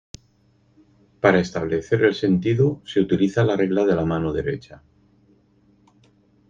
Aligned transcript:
Para 1.19 1.37
establecer 1.41 2.03
el 2.03 2.15
sentido 2.15 2.81
se 2.85 3.01
utiliza 3.01 3.43
la 3.43 3.55
regla 3.55 3.85
de 3.85 3.93
la 3.95 4.03
mano 4.03 4.33
derecha. 4.33 4.81